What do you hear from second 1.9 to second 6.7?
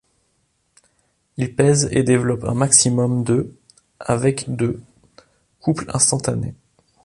et développe un maximum de avec de couple instantané.